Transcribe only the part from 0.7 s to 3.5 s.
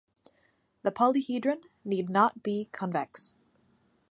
The polyhedron need not be convex.